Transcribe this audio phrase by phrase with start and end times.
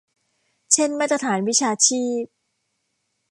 [0.73, 2.23] เช่นมาตรฐานวิชาชีพ